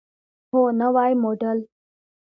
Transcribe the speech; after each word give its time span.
هو، 0.51 0.61
نوی 0.79 1.11
موډل 1.21 1.59